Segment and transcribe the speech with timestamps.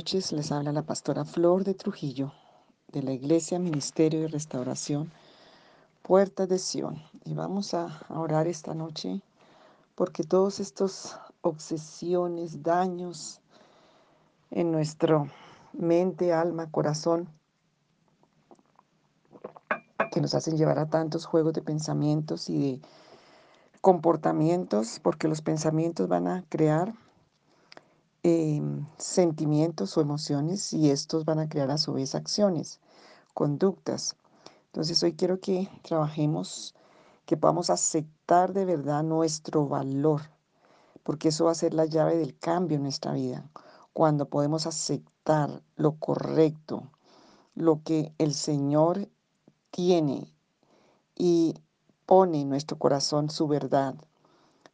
[0.00, 2.32] Noches, les habla la pastora Flor de Trujillo
[2.88, 5.12] de la Iglesia Ministerio de Restauración
[6.00, 7.02] Puerta de Sion.
[7.26, 9.20] Y vamos a orar esta noche
[9.96, 13.42] porque todos estos obsesiones, daños
[14.50, 15.28] en nuestro
[15.74, 17.28] mente, alma, corazón,
[20.10, 22.80] que nos hacen llevar a tantos juegos de pensamientos y de
[23.82, 26.94] comportamientos, porque los pensamientos van a crear
[28.22, 32.78] Em, sentimientos o emociones y estos van a crear a su vez acciones,
[33.32, 34.14] conductas.
[34.66, 36.74] Entonces hoy quiero que trabajemos,
[37.24, 40.20] que podamos aceptar de verdad nuestro valor,
[41.02, 43.48] porque eso va a ser la llave del cambio en nuestra vida.
[43.94, 46.90] Cuando podemos aceptar lo correcto,
[47.54, 49.08] lo que el Señor
[49.70, 50.30] tiene
[51.16, 51.54] y
[52.04, 53.94] pone en nuestro corazón su verdad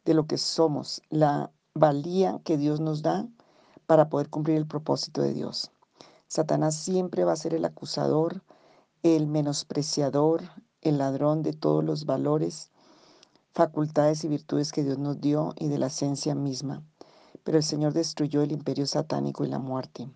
[0.04, 3.28] de lo que somos, la valía que Dios nos da
[3.86, 5.70] para poder cumplir el propósito de Dios.
[6.28, 8.42] Satanás siempre va a ser el acusador,
[9.02, 10.42] el menospreciador,
[10.82, 12.70] el ladrón de todos los valores,
[13.52, 16.82] facultades y virtudes que Dios nos dio y de la esencia misma.
[17.44, 20.08] Pero el Señor destruyó el imperio satánico y la muerte.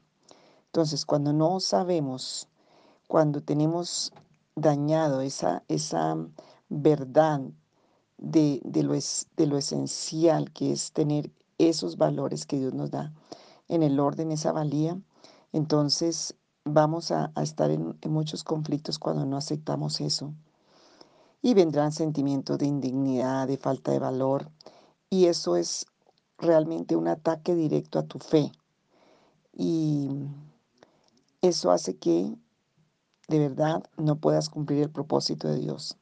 [0.67, 2.49] Entonces, cuando no sabemos,
[3.07, 4.13] cuando tenemos
[4.57, 6.17] dañado esa, esa
[6.69, 7.41] verdad
[8.19, 12.91] de, de, lo es, de lo esencial que es tener esos valores que Dios nos
[12.91, 13.13] da,
[13.71, 15.01] en el orden, esa valía,
[15.53, 20.35] entonces vamos a, estar en, muchos conflictos cuando no aceptamos eso.
[21.41, 24.51] Y vendrán sentimientos de indignidad, de falta de valor,
[25.09, 25.87] y eso es
[26.37, 28.51] realmente un ataque directo a tu fe.
[29.57, 30.09] Y
[31.41, 32.35] eso hace que
[33.29, 35.97] de verdad no puedas cumplir el propósito de Dios.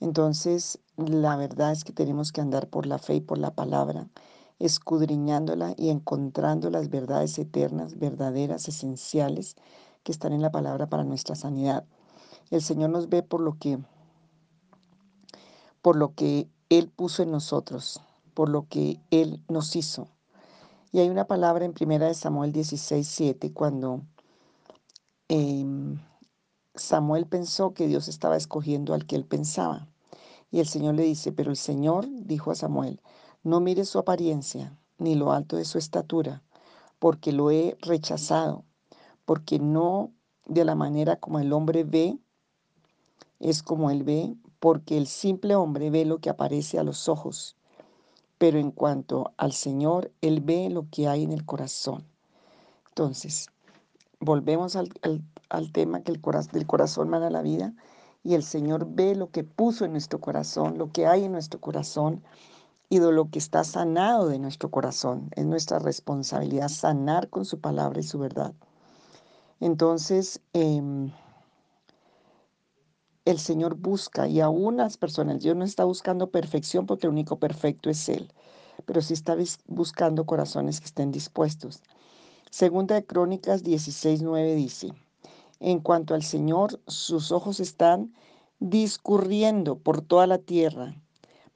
[0.00, 4.08] Entonces, la verdad es que tenemos que andar por la fe y por la palabra
[4.58, 9.56] escudriñándola y encontrando las verdades eternas, verdaderas, esenciales
[10.02, 11.84] que están en la palabra para nuestra sanidad.
[12.50, 13.78] El Señor nos ve por lo que
[15.82, 18.00] por lo que él puso en nosotros,
[18.34, 20.08] por lo que él nos hizo.
[20.90, 24.02] Y hay una palabra en primera de Samuel 16, 7, cuando
[25.28, 26.00] em,
[26.74, 29.86] Samuel pensó que Dios estaba escogiendo al que él pensaba.
[30.50, 33.00] Y el Señor le dice, pero el Señor dijo a Samuel,
[33.46, 36.42] no mires su apariencia, ni lo alto de su estatura,
[36.98, 38.64] porque lo he rechazado,
[39.24, 40.10] porque no
[40.46, 42.18] de la manera como el hombre ve,
[43.38, 47.56] es como él ve, porque el simple hombre ve lo que aparece a los ojos,
[48.36, 52.04] pero en cuanto al Señor, Él ve lo que hay en el corazón.
[52.88, 53.46] Entonces,
[54.18, 54.90] volvemos al,
[55.72, 56.20] tema que el
[56.52, 57.74] del corazón manda la vida
[58.24, 61.60] y el Señor ve lo que puso en nuestro corazón, lo que hay en nuestro
[61.60, 62.24] corazón
[62.88, 65.28] y de lo que está sanado de nuestro corazón.
[65.34, 68.54] Es nuestra responsabilidad sanar con su palabra y su verdad.
[69.60, 71.10] Entonces, em,
[73.24, 77.38] el Señor busca y aún las personas, Dios no está buscando perfección porque el único
[77.38, 78.32] perfecto es Él,
[78.84, 79.36] pero sí está
[79.66, 81.82] buscando corazones que estén dispuestos.
[82.50, 84.92] Segunda de Crónicas 16:9 dice,
[85.58, 88.14] en cuanto al Señor, sus ojos están
[88.60, 90.94] discurriendo por toda la tierra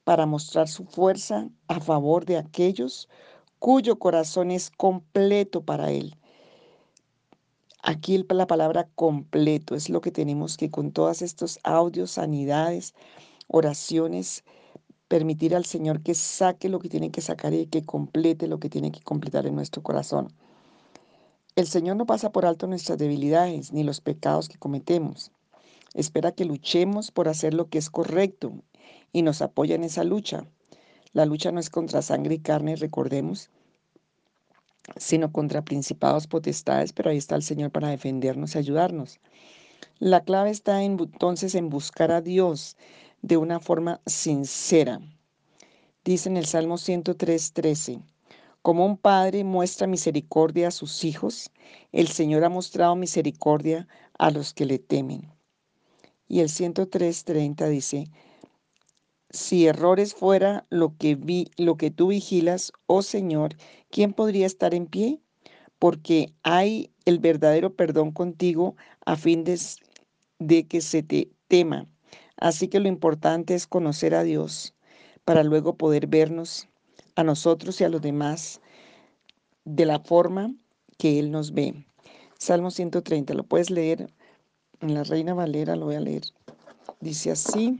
[0.04, 3.08] para mostrar su fuerza a favor de aquellos
[3.58, 6.16] cuyo corazón es completo para Él.
[7.82, 12.94] Aquí la palabra completo es lo que tenemos que con todos estos audios, sanidades,
[13.46, 14.44] oraciones,
[15.08, 18.68] permitir al Señor que saque lo que tiene que sacar y que complete lo que
[18.68, 20.32] tiene que completar en nuestro corazón.
[21.56, 25.32] El Señor no pasa por alto nuestras debilidades ni los pecados que cometemos.
[25.94, 28.52] Espera que luchemos por hacer lo que es correcto
[29.12, 30.44] y nos apoya en esa lucha.
[31.12, 33.50] La lucha no es contra sangre y carne, recordemos,
[34.96, 39.20] sino contra principados, potestades, pero ahí está el Señor para defendernos y ayudarnos.
[39.98, 42.76] La clave está entonces en buscar a Dios
[43.22, 45.00] de una forma sincera.
[46.04, 48.00] Dice en el Salmo 103, 13,
[48.62, 51.50] como un padre muestra misericordia a sus hijos,
[51.92, 53.88] el Señor ha mostrado misericordia
[54.18, 55.32] a los que le temen.
[56.28, 58.10] Y el 103.30 dice,
[59.30, 63.56] si errores fuera lo que vi, lo que tú vigilas, oh Señor,
[63.90, 65.20] ¿quién podría estar en pie?
[65.78, 69.58] Porque hay el verdadero perdón contigo a fin de,
[70.38, 71.86] de que se te tema.
[72.36, 74.74] Así que lo importante es conocer a Dios
[75.24, 76.68] para luego poder vernos
[77.14, 78.60] a nosotros y a los demás
[79.64, 80.52] de la forma
[80.98, 81.86] que Él nos ve.
[82.38, 84.10] Salmo 130, lo puedes leer
[84.80, 86.22] en la Reina Valera, lo voy a leer.
[87.00, 87.78] Dice así,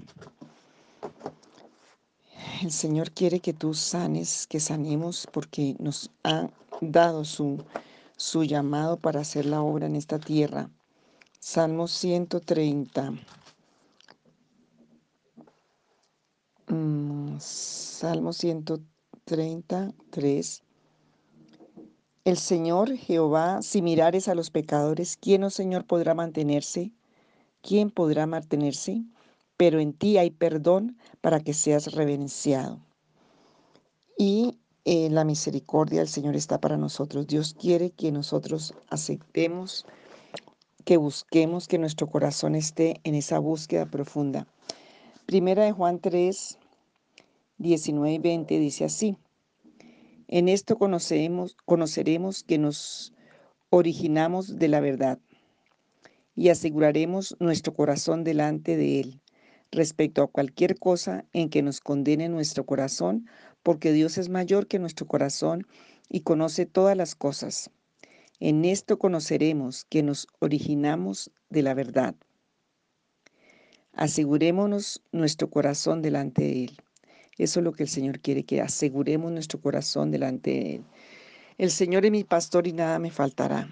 [2.63, 7.65] el Señor quiere que tú sanes, que sanemos, porque nos ha dado su,
[8.17, 10.69] su llamado para hacer la obra en esta tierra.
[11.39, 13.15] Salmo 130.
[16.69, 20.63] Mm, Salmo 133.
[22.27, 26.93] El Señor Jehová, si mirares a los pecadores, ¿quién, oh Señor, podrá mantenerse?
[27.63, 29.03] ¿Quién podrá mantenerse?
[29.61, 32.81] Pero en ti hay perdón para que seas reverenciado.
[34.17, 37.27] Y eh, la misericordia del Señor está para nosotros.
[37.27, 39.85] Dios quiere que nosotros aceptemos,
[40.87, 44.47] que busquemos, que nuestro corazón esté en esa búsqueda profunda.
[45.27, 46.59] Primera de Juan 3,
[47.59, 49.19] 19 y 20 dice así.
[50.27, 53.13] En esto conoceremos que nos
[53.69, 55.19] originamos de la verdad
[56.35, 59.20] y aseguraremos nuestro corazón delante de Él
[59.73, 63.29] respecto a cualquier cosa en que nos condene nuestro corazón,
[63.63, 65.67] porque Dios es mayor que nuestro corazón
[66.09, 67.71] y conoce todas las cosas.
[68.41, 72.15] En esto conoceremos que nos originamos de la verdad.
[73.93, 76.79] Asegurémonos nuestro corazón delante de Él.
[77.39, 80.85] Eso es lo que el Señor quiere, que aseguremos nuestro corazón delante de Él.
[81.59, 83.69] El Señor es mi pastor y nada me faltará.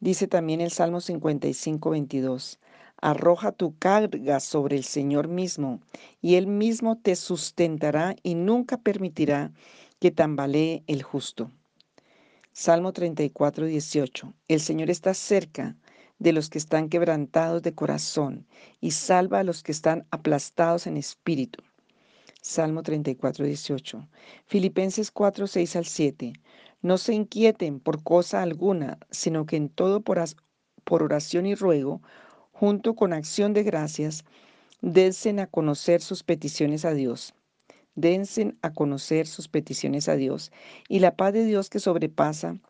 [0.00, 2.58] Dice también el Salmo 55, 22.
[3.02, 5.80] Arroja tu carga sobre el Señor mismo,
[6.20, 9.52] y Él mismo te sustentará y nunca permitirá
[9.98, 11.50] que tambalee el justo.
[12.52, 14.34] Salmo 34, 18.
[14.46, 15.76] El Señor está cerca
[16.20, 18.46] de los que están quebrantados de corazón
[18.80, 21.64] y salva a los que están aplastados en espíritu.
[22.40, 24.08] Salmo 34, 18.
[24.46, 26.32] Filipenses 4, 6 al 7.
[26.82, 30.22] No se inquieten por cosa alguna, sino que en todo por,
[30.84, 32.00] por oración y ruego,
[32.62, 34.22] junto con acción de gracias,
[34.82, 37.34] dense a conocer sus peticiones a Dios.
[37.96, 40.52] Dense a conocer sus peticiones a Dios.
[40.88, 42.60] Y la paz de Dios que sobrepasa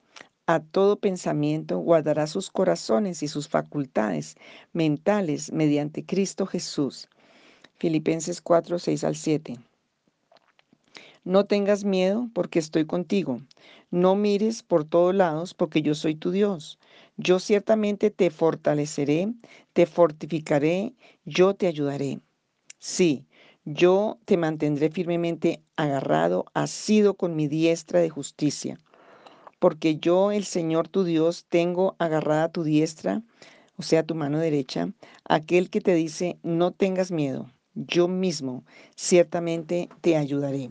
[0.46, 4.36] a todo pensamiento guardará sus corazones y sus facultades
[4.72, 7.10] mentales mediante Cristo Jesús.
[7.76, 9.58] Filipenses 4, 6 al 7.
[11.24, 13.42] No tengas miedo porque estoy contigo.
[13.90, 16.78] No mires por todos lados porque yo soy tu Dios.
[17.22, 19.32] Yo ciertamente te fortaleceré,
[19.72, 22.20] te fortificaré, yo te ayudaré.
[22.78, 23.26] Sí,
[23.64, 28.78] yo te mantendré firmemente agarrado, asido con mi diestra de justicia.
[29.58, 33.22] Porque yo, el Señor tu Dios, tengo agarrada tu diestra,
[33.76, 34.90] o sea, tu mano derecha,
[35.24, 38.64] aquel que te dice, no tengas miedo yo mismo
[38.96, 40.70] ciertamente te ayudaré.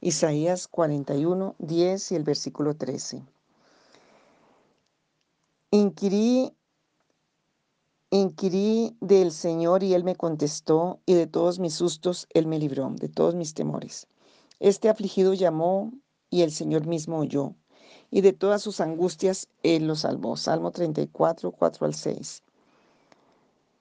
[0.00, 3.22] Isaías 41, 10 y el versículo 13.
[5.70, 6.50] Inquirí,
[8.08, 12.88] inquirí del Señor y Él me contestó, y de todos mis sustos Él me libró,
[12.98, 14.06] de todos mis temores.
[14.60, 15.92] Este afligido llamó
[16.30, 17.54] y el Señor mismo oyó,
[18.10, 20.38] y de todas sus angustias Él lo salvó.
[20.38, 22.42] Salmo 34, 4 al 6.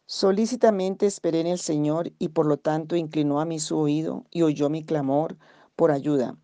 [0.06, 4.42] Solícitamente esperé en el Señor y por lo tanto inclinó a mí su oído y
[4.42, 5.38] oyó mi clamor
[5.78, 6.38] por ayuda.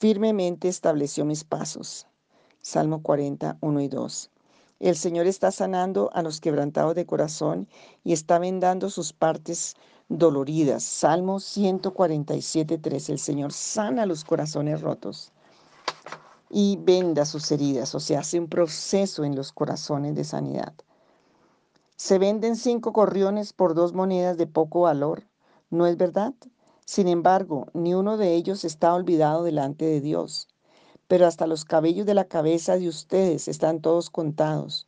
[0.00, 2.08] Firmemente estableció mis pasos.
[2.60, 4.29] Salmo 40, 1 y 2.
[4.80, 7.68] El Señor está sanando a los quebrantados de corazón
[8.02, 9.76] y está vendando sus partes
[10.08, 10.82] doloridas.
[10.82, 13.10] Salmo 147, 3.
[13.10, 15.32] El Señor sana los corazones rotos
[16.48, 20.72] y venda sus heridas, o sea, hace un proceso en los corazones de sanidad.
[21.96, 25.24] Se venden cinco gorriones por dos monedas de poco valor,
[25.68, 26.32] ¿no es verdad?
[26.86, 30.48] Sin embargo, ni uno de ellos está olvidado delante de Dios.
[31.10, 34.86] Pero hasta los cabellos de la cabeza de ustedes están todos contados.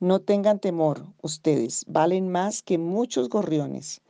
[0.00, 4.02] No tengan temor, ustedes valen más que muchos gorriones.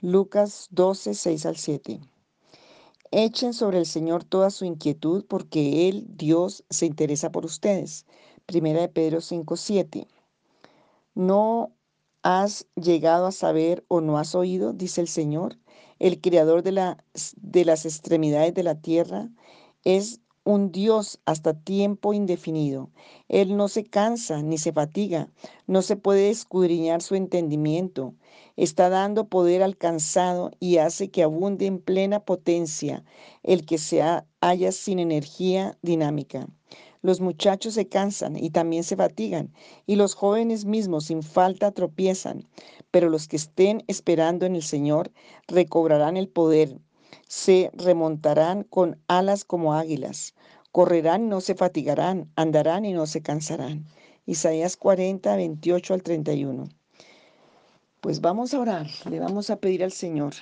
[0.00, 2.00] Lucas 12, 6 al 7.
[3.10, 8.06] Echen sobre el Señor toda su inquietud porque Él, Dios, se interesa por ustedes.
[8.46, 10.08] Primera de Pedro 5, 7.
[11.14, 11.72] No
[12.22, 15.58] has llegado a saber o no has oído, dice el Señor,
[15.98, 17.04] el creador de, la,
[17.36, 19.28] de las extremidades de la tierra,
[19.84, 22.90] es un Dios hasta tiempo indefinido.
[23.28, 25.28] Él no se cansa ni se fatiga,
[25.66, 28.14] no se puede escudriñar su entendimiento.
[28.56, 33.04] Está dando poder al cansado y hace que abunde en plena potencia
[33.42, 34.02] el que se
[34.40, 36.48] halla sin energía dinámica.
[37.02, 39.52] Los muchachos se cansan y también se fatigan,
[39.86, 42.46] y los jóvenes mismos sin falta tropiezan,
[42.92, 45.10] pero los que estén esperando en el Señor
[45.48, 46.78] recobrarán el poder,
[47.28, 50.34] se remontarán con alas como águilas,
[50.70, 53.86] correrán y no se fatigarán, andarán y no se cansarán.
[54.26, 56.68] Isaías 40, 28 al 31.
[58.00, 60.34] Pues vamos a orar, le vamos a pedir al Señor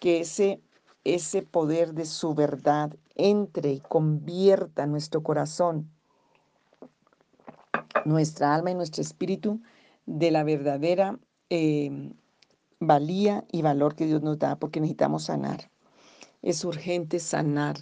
[0.00, 0.60] que ese
[1.04, 5.88] ese poder de su verdad entre y convierta nuestro corazón
[8.04, 9.60] nuestra alma y nuestro espíritu
[10.06, 11.18] de la verdadera
[11.48, 12.14] em,
[12.80, 15.70] valía y valor que Dios nos da, porque necesitamos sanar.
[16.42, 17.76] Es urgente sanar.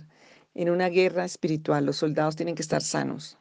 [0.55, 3.39] En una guerra espiritual los soldados tienen que estar sanos,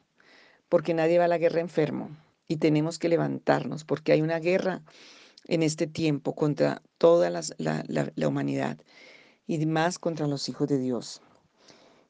[0.68, 2.10] porque nadie va a la guerra enfermo
[2.48, 4.82] y tenemos que levantarnos, porque hay una guerra
[5.46, 7.42] en este tiempo contra toda la,
[8.26, 8.78] humanidad
[9.46, 11.20] y más contra los hijos de Dios.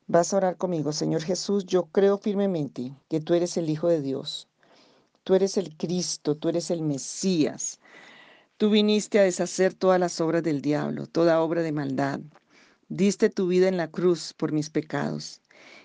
[0.06, 4.02] Vas a orar conmigo, Señor Jesús, yo creo firmemente que tú eres el Hijo de
[4.02, 4.48] Dios,
[5.22, 7.80] tú eres el Cristo, tú eres el Mesías.
[8.56, 12.20] Tú viniste a deshacer todas las obras del diablo, toda obra de maldad.
[12.88, 15.40] Diste tu vida en la cruz por mis pecados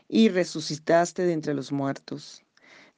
[0.07, 2.43] y resucitaste de entre los muertos.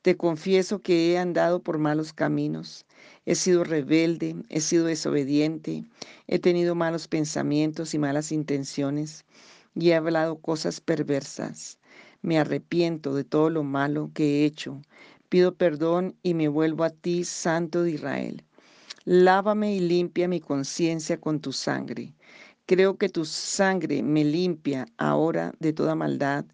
[0.01, 2.85] Te confieso que he andado por malos caminos,
[3.25, 5.85] he sido rebelde, he sido desobediente,
[6.27, 9.23] he tenido malos pensamientos y malas intenciones
[9.73, 11.79] y he hablado cosas perversas.
[12.21, 14.81] Me arrepiento de todo lo malo que he hecho.
[15.29, 18.43] Pido perdón y me vuelvo a ti, Santo de Israel.
[19.05, 22.13] Lávame y limpia mi conciencia con tu sangre.
[22.65, 26.45] Creo que tu sangre me limpia ahora de toda maldad,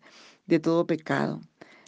[0.45, 1.41] de todo pecado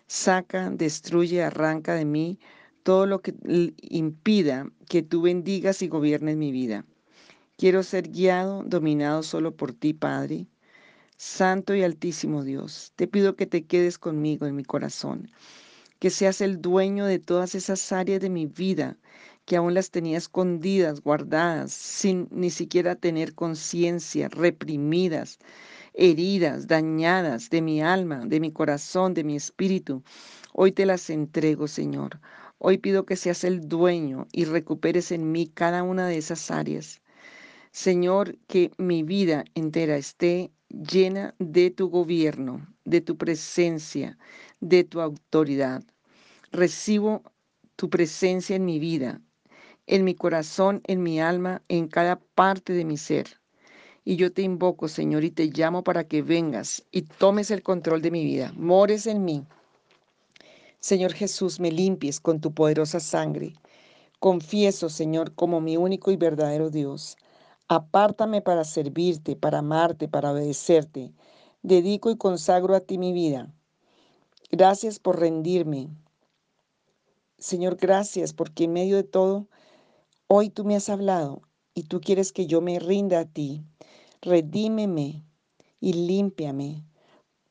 [0.09, 2.39] saca, destruye, arranca de mí
[2.83, 3.35] todo lo que
[3.81, 6.85] impida que tú bendigas y gobiernes mi vida.
[7.57, 10.47] Quiero ser guiado, dominado solo por ti, Padre.
[11.17, 15.29] Santo y altísimo Dios, te pido que te quedes conmigo en mi corazón,
[15.99, 18.97] que seas el dueño de todas esas áreas de mi vida
[19.49, 25.39] que aún las tenía escondidas, guardadas, sin ni siquiera tener conciencia, reprimidas,
[25.95, 30.03] heridas, dañadas de mi alma, de mi corazón, de mi espíritu.
[30.53, 32.19] Hoy te las entrego, Señor.
[32.59, 37.01] Hoy pido que seas el dueño y recuperes en mí cada una de esas áreas.
[37.71, 44.15] Señor, que mi vida entera esté llena de tu gobierno, de tu presencia,
[44.59, 45.83] de tu autoridad.
[46.51, 47.23] Recibo
[47.75, 49.21] tu presencia en mi vida,
[49.89, 53.41] en mi corazón, en mi alma, en cada parte de mi ser.
[54.05, 58.03] Y yo te invoco, Señor, y te llamo para que vengas y tomes el control
[58.03, 59.43] de mi vida, mores en mí.
[60.79, 63.53] Señor Jesús, me limpies con tu poderosa sangre.
[64.19, 67.17] Confieso, Señor, como mi único y verdadero Dios.
[67.67, 71.11] Apártame para servirte, para amarte, para obedecerte.
[71.63, 73.51] Dedico y consagro a ti mi vida.
[74.51, 75.89] Gracias por rendirme.
[77.39, 79.47] Señor, gracias porque en medio de todo,
[80.29, 81.41] hoy tú me has hablado
[81.73, 83.65] y tú quieres que yo me rinda a ti
[84.21, 85.23] redímeme
[85.79, 86.83] y límpiame.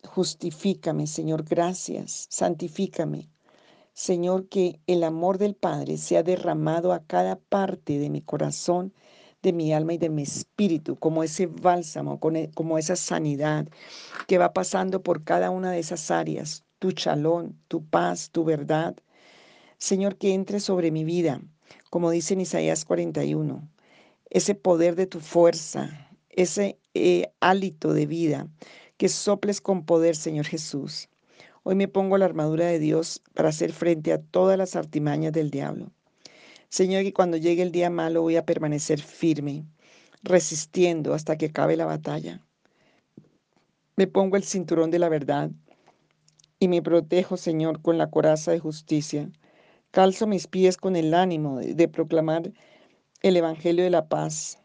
[0.05, 2.27] Justifícame, Señor, gracias.
[2.31, 3.31] Santifícame.
[3.95, 8.93] Señor, que el amor del Padre sea derramado a cada parte de mi corazón,
[9.43, 13.67] de mi alma y de mi espíritu, como ese bálsamo, e, como esa sanidad
[14.27, 18.97] que va pasando por cada una de esas áreas, tu chalón, tu paz, tu verdad.
[19.79, 21.41] Señor, que entre sobre mi vida,
[21.91, 23.69] como dice en Isaías 41,
[24.31, 28.49] ese poder de tu fuerza, ese eh, hálito de vida,
[28.97, 31.09] que soples con poder, Señor Jesús.
[31.63, 35.51] Hoy me pongo la armadura de Dios para hacer frente a todas las artimañas del
[35.51, 35.93] diablo.
[36.69, 39.65] Señor, que cuando llegue el día malo voy a permanecer firme,
[40.23, 42.43] resistiendo hasta que acabe la batalla.
[43.97, 45.51] Me pongo el cinturón de la verdad
[46.59, 49.31] y me protejo, Señor, con la coraza de justicia.
[49.91, 52.53] Calzo mis pies con el ánimo de proclamar
[53.23, 54.59] el Evangelio de la paz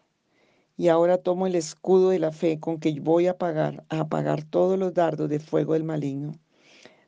[0.76, 4.44] y ahora tomo el escudo de la fe con que voy a apagar, a apagar
[4.44, 6.34] todos los dardos de fuego del maligno.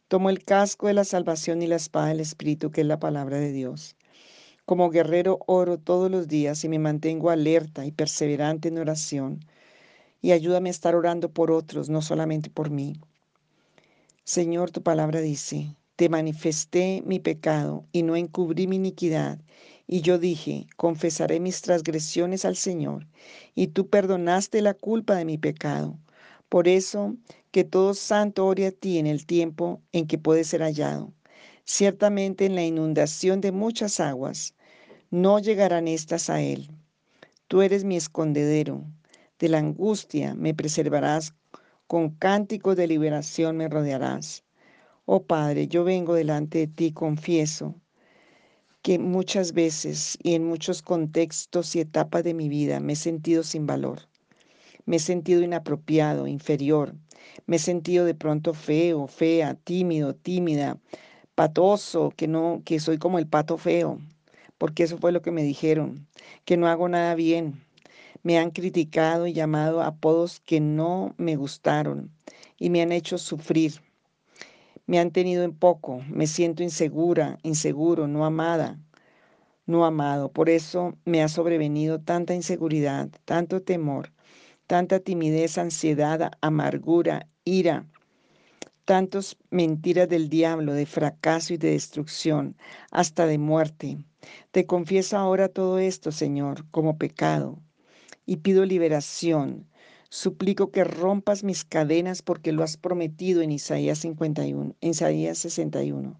[0.07, 3.38] Tomo el casco de la salvación y la espada del Espíritu, que es la palabra
[3.38, 3.98] de Dios.
[4.65, 9.41] Como guerrero oro todos los días y me mantengo alerta y perseverante en oración.
[10.22, 12.95] Y ayúdame a estar orando por otros, no solamente por mí.
[14.24, 19.39] Señor, tu palabra dice, te manifesté mi pecado y no encubrí mi iniquidad
[19.87, 23.07] y yo dije, confesaré mis transgresiones al Señor,
[23.53, 25.99] y tú perdonaste la culpa de mi pecado.
[26.49, 27.15] Por eso,
[27.51, 31.13] que todo santo ore a ti en el tiempo en que puede ser hallado.
[31.65, 34.55] Ciertamente en la inundación de muchas aguas,
[35.11, 36.69] no llegarán estas a él.
[37.47, 38.83] Tú eres mi escondedero,
[39.39, 41.33] de la angustia me preservarás,
[41.87, 44.44] con cánticos de liberación me rodearás.
[45.07, 47.75] Oh Padre, yo vengo delante de ti, confieso
[48.81, 53.43] que muchas veces y en muchos contextos y etapas de mi vida me he sentido
[53.43, 54.00] sin valor.
[54.88, 56.95] Me he sentido inapropiado, inferior.
[57.45, 60.79] Me he sentido de pronto feo, fea, tímido, tímida,
[61.35, 64.00] patoso, que no que soy como el pato feo,
[64.57, 66.07] porque eso fue lo que me dijeron,
[66.45, 67.63] que no hago nada bien.
[68.24, 72.09] Me han criticado y llamado apodos que no me gustaron
[72.57, 73.81] y me han hecho sufrir.
[74.87, 78.79] Me han tenido en poco, me siento insegura, inseguro, no amada,
[79.65, 80.31] no amado.
[80.31, 84.11] Por eso me ha sobrevenido tanta inseguridad, tanto temor,
[84.67, 87.87] tanta timidez, ansiedad, amargura, ira,
[88.85, 92.55] tantas mentiras del diablo, de fracaso y de destrucción,
[92.91, 93.97] hasta de muerte.
[94.51, 97.59] Te confieso ahora todo esto, Señor, como pecado,
[98.27, 99.67] y pido liberación.
[100.15, 106.17] Suplico que rompas mis cadenas porque lo has prometido en Isaías 51, en Isaías 61.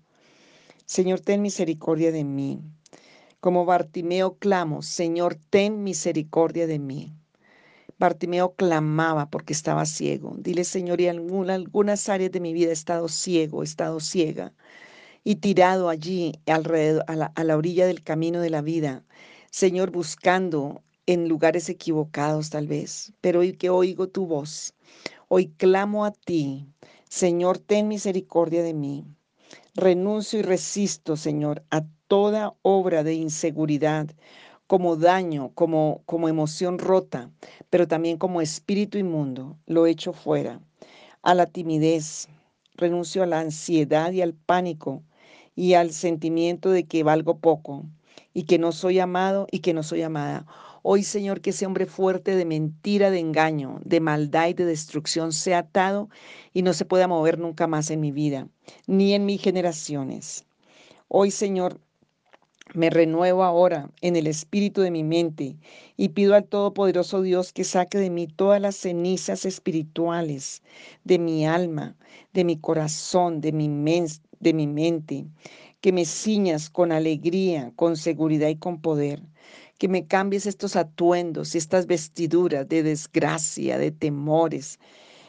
[0.86, 2.60] Señor, ten misericordia de mí.
[3.40, 7.14] Como Bartimeo clamo, Señor, ten misericordia de mí.
[7.98, 10.36] Bartimeo clamaba porque estaba ciego.
[10.40, 14.52] Dile, Señor, y en algunas áreas de mi vida he estado ciego, he estado ciega
[15.24, 19.06] y tirado allí alrededor, a la orilla del camino de la vida.
[19.52, 24.74] Señor, buscando en lugares equivocados tal vez, pero hoy que oigo tu voz,
[25.28, 26.68] hoy clamo a ti.
[27.10, 29.06] Señor, ten misericordia de mí.
[29.76, 34.08] Renuncio y resisto, Señor, a toda obra de inseguridad,
[34.68, 37.30] como daño, como, como emoción rota,
[37.70, 39.58] pero también como espíritu inmundo.
[39.66, 40.60] Lo echo fuera.
[41.22, 42.28] A la timidez,
[42.76, 45.04] renuncio a la ansiedad y al pánico
[45.56, 47.86] y al sentimiento de que valgo poco
[48.34, 50.46] y que no soy amado y que no soy amada.
[50.88, 55.34] Hoy, Señor, que ese hombre fuerte de mentira, de engaño, de maldad y de destrucción
[55.34, 56.10] sea atado
[56.54, 58.50] y no se pueda mover nunca más en mi vida,
[58.86, 60.46] ni en mis generaciones.
[61.08, 61.80] Hoy, Señor,
[62.76, 65.56] me renuevo ahora en el espíritu de mi mente
[65.98, 70.62] y pido al Todopoderoso Dios que saque de mí todas las cenizas espirituales
[71.04, 71.96] de mi alma,
[72.32, 73.68] de mi corazón, de mi,
[74.40, 75.26] de mi mente,
[75.82, 79.24] que me ciñas con alegría, con seguridad y con poder,
[79.78, 84.80] que me cambies estos atuendos y estas vestiduras de desgracia, de temores,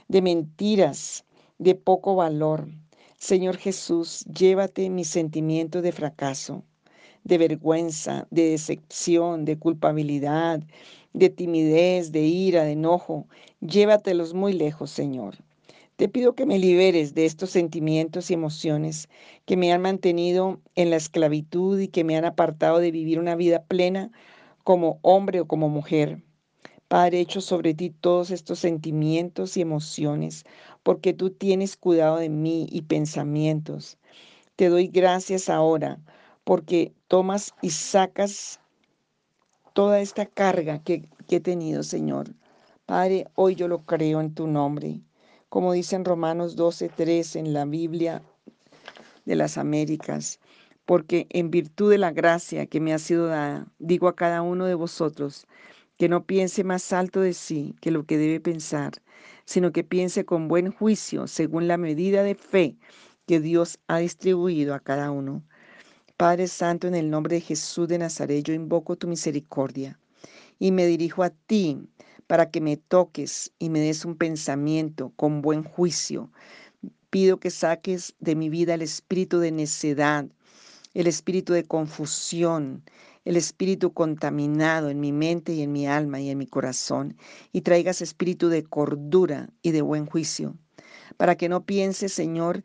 [0.09, 1.25] de mentiras,
[1.59, 2.69] de poco valor.
[3.19, 6.63] Señor Jesús, llévate mis sentimientos de fracaso
[7.27, 10.63] de vergüenza, de decepción, de culpabilidad,
[11.13, 13.27] de timidez, de ira, de enojo.
[13.61, 15.35] Llévatelos muy lejos, Señor.
[15.97, 19.09] Te pido que me liberes de estos sentimientos y emociones
[19.45, 23.35] que me han mantenido en la esclavitud y que me han apartado de vivir una
[23.35, 24.13] vida plena
[24.67, 26.25] como hombre o como mujer.
[26.89, 30.45] Padre, echo sobre ti todos estos sentimientos y emociones,
[30.83, 33.97] porque tú tienes cuidado de mí y pensamientos.
[34.57, 36.01] Te doy gracias ahora
[36.43, 38.59] porque tomas y sacas
[39.73, 42.35] toda esta carga que, he tenido, Señor.
[42.87, 45.01] Padre, hoy yo lo creo en tu nombre.
[45.49, 48.21] Como dice en Romanos 12, 3 en la Biblia
[49.27, 50.41] de las Américas,
[50.87, 54.65] porque en virtud de la gracia que me ha sido dada, digo a cada uno
[54.67, 55.47] de vosotros
[55.99, 58.93] que no piense más alto de sí que lo que debe pensar,
[59.45, 62.77] sino que piense con buen juicio según la medida de fe
[63.27, 65.43] que Dios ha distribuido a cada uno.
[66.17, 69.99] Padre Santo, en el nombre de Jesús de Nazaret, yo invoco tu misericordia
[70.59, 71.79] y me dirijo a ti
[72.27, 76.31] para que me toques y me des un pensamiento con buen juicio.
[77.11, 80.27] Pido que saques de mi vida el espíritu de necedad,
[80.97, 82.83] el espíritu de confusión,
[83.27, 87.19] el espíritu contaminado en mi mente y en mi alma y en mi corazón,
[87.53, 90.57] y traigas espíritu de cordura y de buen juicio,
[91.19, 92.65] para que no piense, Señor,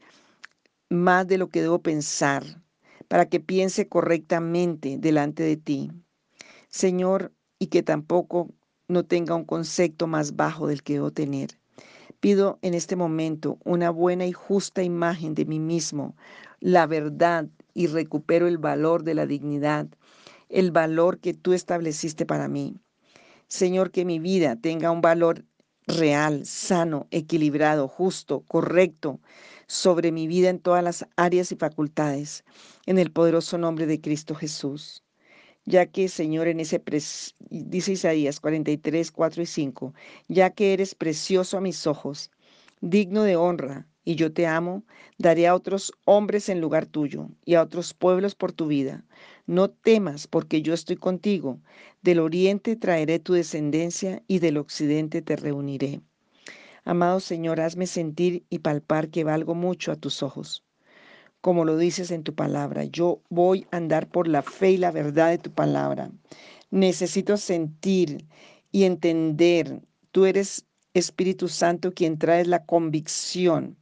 [0.89, 2.63] más de lo que debo pensar,
[3.09, 5.91] para que piense correctamente delante de ti.
[6.69, 8.47] Señor, y que tampoco
[8.87, 11.59] no tenga un concepto más bajo del que debo tener.
[12.21, 16.15] Pido en este momento una buena y justa imagen de mí mismo,
[16.61, 19.87] la verdad y recupero el valor de la dignidad,
[20.49, 22.77] el valor que tú estableciste para mí.
[23.47, 25.45] Señor, que mi vida tenga un valor
[25.87, 29.19] real, sano, equilibrado, justo, correcto,
[29.67, 32.43] sobre mi vida en todas las áreas y facultades,
[32.85, 35.03] en el poderoso nombre de Cristo Jesús.
[35.65, 36.81] Ya que, Señor, en ese,
[37.49, 39.93] dice Isaías 43, 4 y 5,
[40.27, 42.31] ya que eres precioso a mis ojos,
[42.81, 44.83] digno de honra, y yo te amo,
[45.17, 49.05] daré a otros hombres en lugar tuyo y a otros pueblos por tu vida.
[49.45, 51.59] No temas, porque yo estoy contigo.
[52.01, 56.01] Del oriente traeré tu descendencia y del occidente te reuniré.
[56.83, 60.65] Amado Señor, hazme sentir y palpar que valgo mucho a tus ojos.
[61.41, 64.91] Como lo dices en tu palabra, yo voy a andar por la fe y la
[64.91, 66.11] verdad de tu palabra.
[66.69, 68.25] Necesito sentir
[68.71, 69.81] y entender.
[70.11, 73.77] Tú eres Espíritu Santo quien traes la convicción.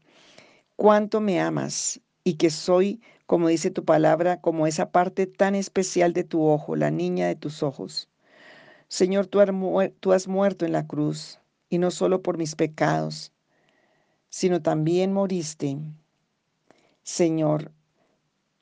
[0.80, 6.14] Cuánto me amas y que soy, como dice tu palabra, como esa parte tan especial
[6.14, 8.08] de tu ojo, la niña de tus ojos.
[8.88, 9.42] Señor, tú
[10.14, 13.34] has muerto en la cruz y no solo por mis pecados,
[14.30, 15.78] sino también moriste
[17.04, 17.74] Señor,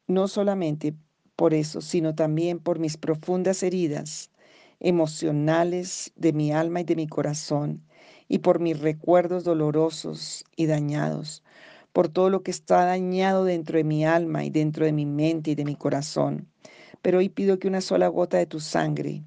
[0.08, 0.96] no solamente
[1.36, 4.32] por eso, sino también por mis profundas heridas
[4.80, 7.84] emocionales de mi alma y de mi corazón,
[8.28, 11.44] y por mis recuerdos dolorosos y dañados,
[11.98, 15.50] por todo lo que está dañado dentro de mi alma y dentro de mi mente
[15.50, 16.48] y de mi corazón.
[17.02, 19.24] Pero hoy pido que una sola gota de tu sangre,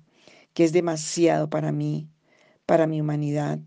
[0.55, 2.09] que es demasiado para mí,
[2.67, 3.59] para mi humanidad,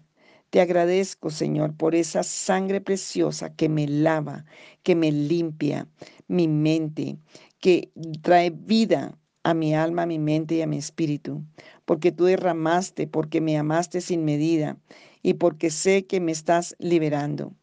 [0.52, 4.46] te agradezco, Señor, por esa sangre preciosa que me lava,
[4.84, 5.90] que me limpia
[6.30, 7.18] mi mente,
[7.60, 11.44] que trae vida a mi alma, a mi mente y a mi espíritu,
[11.84, 14.78] porque tú derramaste, porque me amaste sin medida
[15.22, 17.54] y porque sé que me estás liberando.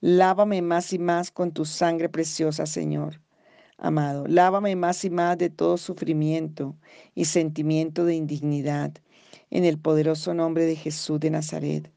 [0.00, 3.22] Lávame más y más con tu sangre preciosa, Señor.
[3.78, 6.76] Amado, lávame más y más de todo sufrimiento
[7.14, 8.92] y sentimiento de indignidad,
[9.50, 11.90] en el poderoso nombre de Jesús de Nazaret.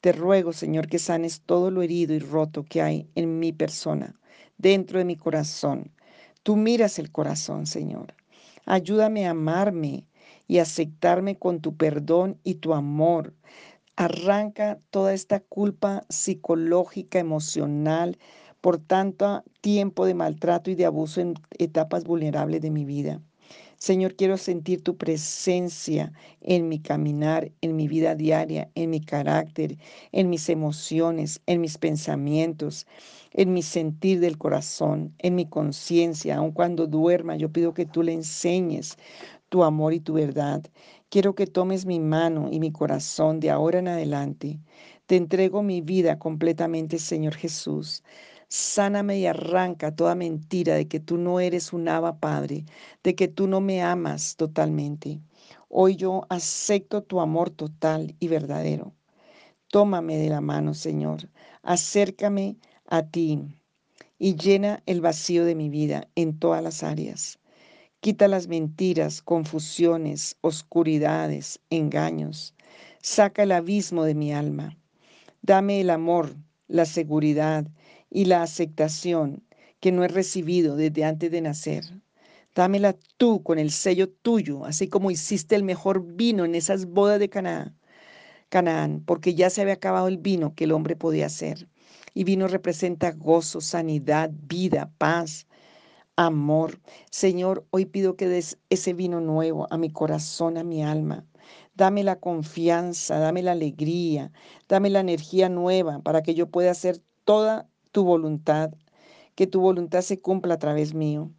[0.00, 4.14] Te ruego, Señor, que sanes todo lo herido y roto que hay en mi persona,
[4.58, 5.90] dentro de mi corazón.
[6.42, 8.14] Tú miras el corazón, Señor.
[8.66, 10.06] Ayúdame a amarme
[10.46, 13.34] y aceptarme con tu perdón y tu amor.
[13.96, 18.18] Arranca toda esta culpa psicológica, emocional,
[18.60, 23.20] por tanto tiempo de maltrato y de abuso en etapas vulnerables de mi vida.
[23.76, 29.76] Señor, quiero sentir tu presencia en mi caminar, en mi vida diaria, en mi carácter,
[30.12, 32.86] en mis emociones, en mis pensamientos,
[33.32, 36.36] en mi sentir del corazón, en mi conciencia.
[36.36, 38.96] Aun cuando duerma, yo pido que tú le enseñes
[39.48, 40.62] tu amor y tu verdad.
[41.12, 44.60] Quiero que tomes mi mano y mi corazón de ahora en adelante.
[45.04, 48.02] Te entrego mi vida completamente, Señor Jesús.
[48.48, 52.64] Sáname y arranca toda mentira de que tú no eres un Abba Padre,
[53.02, 55.20] de que tú no me amas totalmente.
[55.68, 58.94] Hoy yo acepto tu amor total y verdadero.
[59.68, 61.28] Tómame de la mano, Señor.
[61.62, 63.38] Acércame a ti
[64.18, 67.38] y llena el vacío de mi vida en todas las áreas.
[68.02, 72.52] Quita las mentiras, confusiones, oscuridades, engaños.
[73.00, 74.76] Saca el abismo de mi alma.
[75.40, 76.34] Dame el amor,
[76.66, 77.64] la seguridad
[78.10, 79.44] y la aceptación
[79.78, 81.84] que no he recibido desde antes de nacer.
[82.56, 87.20] Dámela tú con el sello tuyo, así como hiciste el mejor vino en esas bodas
[87.20, 87.78] de Canaán,
[88.48, 91.68] Canaán, porque ya se había acabado el vino que el hombre podía hacer.
[92.14, 95.46] Y vino representa gozo, sanidad, vida, paz,
[96.16, 96.80] amor.
[97.10, 101.26] Señor, hoy pido que des ese vino nuevo a mi corazón, a mi alma.
[101.74, 104.32] Dame la confianza, dame la alegría,
[104.68, 108.72] dame la energía nueva para que yo pueda hacer toda tu voluntad,
[109.34, 111.30] que tu voluntad se cumpla a través mío.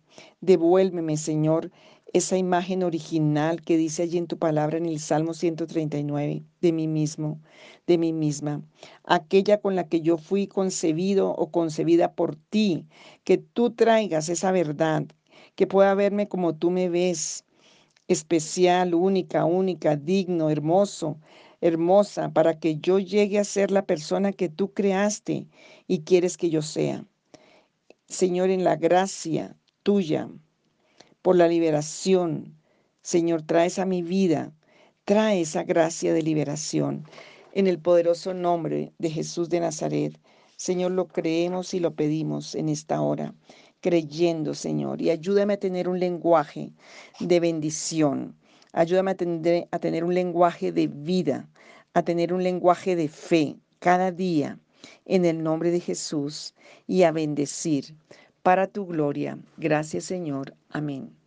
[0.42, 1.72] Devuélveme, Señor,
[2.14, 6.88] esa imagen original que dice allí en tu palabra en el Salmo 139, de mí
[6.88, 7.42] mismo,
[7.88, 8.62] de mí misma,
[9.04, 12.86] aquella con la que yo fui concebido o concebida por ti,
[13.24, 15.06] que tú traigas esa verdad,
[15.56, 17.46] que pueda verme como tú me ves,
[18.08, 21.18] especial, única, única, digno, hermoso,
[21.62, 25.48] hermosa, para que yo llegue a ser la persona que tú creaste
[25.88, 27.06] y quieres que yo sea.
[28.08, 30.30] Señor, en la gracia tuya,
[31.24, 32.54] por la liberación,
[33.02, 34.52] Señor, traes a mi vida,
[35.06, 37.06] trae esa gracia de liberación.
[37.54, 40.20] En el poderoso nombre de Jesús de Nazaret,
[40.58, 43.34] Señor, lo creemos y lo pedimos en esta hora,
[43.80, 46.74] creyendo, Señor, y ayúdame a tener un lenguaje
[47.22, 48.36] de bendición.
[48.74, 51.50] Ayúdame a tener, a tener un lenguaje de vida,
[51.94, 54.60] a tener un lenguaje de fe cada día
[55.06, 56.54] en el nombre de Jesús
[56.86, 57.96] y a bendecir
[58.44, 59.40] para tu gloria.
[59.58, 60.54] Gracias Señor.
[60.70, 61.23] Amén.